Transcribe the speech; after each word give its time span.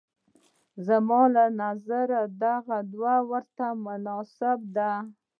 زما 0.85 1.21
له 1.35 1.45
نظره 1.63 2.21
دغه 2.43 2.77
دوا 2.93 3.15
ورته 3.31 3.65
مناسبه 3.85 4.67
ده. 4.75 4.91